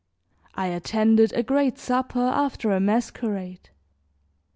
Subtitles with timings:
[0.55, 3.69] I attended a great supper, after a masquerade.